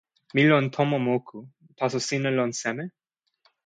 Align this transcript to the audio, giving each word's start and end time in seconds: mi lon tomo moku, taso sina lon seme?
mi 0.33 0.43
lon 0.49 0.65
tomo 0.75 0.97
moku, 1.07 1.39
taso 1.77 1.97
sina 2.07 2.29
lon 2.37 2.51
seme? 2.61 2.85